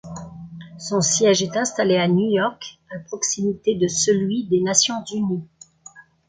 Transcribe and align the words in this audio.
Son 0.79 0.99
siège 0.99 1.43
est 1.43 1.55
installé 1.55 1.97
à 1.97 2.07
New 2.07 2.31
York, 2.31 2.79
à 2.89 2.97
proximité 2.97 3.75
de 3.75 3.87
celui 3.87 4.47
des 4.47 4.59
Nations 4.61 5.03
unies. 5.13 5.47